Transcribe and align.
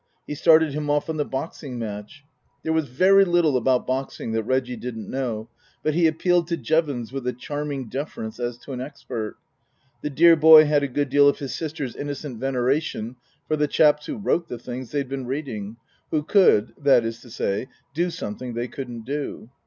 He 0.25 0.33
started 0.33 0.73
him 0.73 0.89
off 0.89 1.11
on 1.11 1.17
the 1.17 1.25
boxing 1.25 1.77
match. 1.77 2.23
There 2.63 2.73
was 2.73 2.87
very 2.87 3.23
little 3.23 3.55
about 3.55 3.85
boxing 3.85 4.31
that 4.31 4.45
Reggie 4.45 4.75
didn't 4.75 5.07
know, 5.07 5.47
but 5.83 5.93
he 5.93 6.07
appealed 6.07 6.47
to 6.47 6.57
Jevons 6.57 7.13
with 7.13 7.27
a 7.27 7.33
charming 7.33 7.87
deference 7.87 8.39
as 8.39 8.57
to 8.65 8.71
an 8.73 8.81
expert. 8.81 9.37
The 10.01 10.09
dear 10.09 10.35
boy 10.35 10.65
had 10.65 10.81
a 10.81 10.87
good 10.87 11.09
deal 11.09 11.29
of 11.29 11.37
his 11.37 11.53
sister's 11.53 11.95
innocent 11.95 12.39
venera 12.39 12.81
tion 12.81 13.17
for 13.47 13.55
the 13.55 13.67
chaps 13.67 14.07
who 14.07 14.17
wrote 14.17 14.47
the 14.47 14.57
things 14.57 14.89
they'd 14.89 15.07
been 15.07 15.27
reading, 15.27 15.77
who 16.09 16.23
could, 16.23 16.73
that 16.81 17.05
is 17.05 17.21
to 17.21 17.29
say, 17.29 17.67
do 17.93 18.09
something 18.09 18.55
they 18.55 18.67
couldn't 18.69 19.05
do. 19.05 19.51